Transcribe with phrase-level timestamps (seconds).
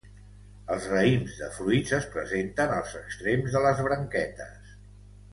[0.75, 4.73] Els raïms de fruits es presenten als extrems de les branquetes.